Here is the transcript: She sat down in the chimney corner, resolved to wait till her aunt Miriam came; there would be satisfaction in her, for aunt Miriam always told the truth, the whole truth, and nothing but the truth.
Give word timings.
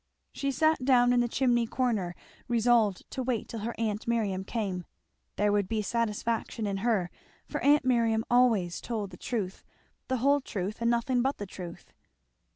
She 0.31 0.51
sat 0.51 0.83
down 0.83 1.13
in 1.13 1.19
the 1.19 1.27
chimney 1.27 1.67
corner, 1.67 2.15
resolved 2.47 3.07
to 3.11 3.21
wait 3.21 3.47
till 3.47 3.59
her 3.59 3.75
aunt 3.77 4.07
Miriam 4.07 4.43
came; 4.43 4.85
there 5.35 5.51
would 5.51 5.67
be 5.67 5.83
satisfaction 5.83 6.65
in 6.65 6.77
her, 6.77 7.11
for 7.45 7.61
aunt 7.61 7.85
Miriam 7.85 8.25
always 8.27 8.81
told 8.81 9.11
the 9.11 9.17
truth, 9.17 9.63
the 10.07 10.17
whole 10.17 10.41
truth, 10.41 10.81
and 10.81 10.89
nothing 10.89 11.21
but 11.21 11.37
the 11.37 11.45
truth. 11.45 11.93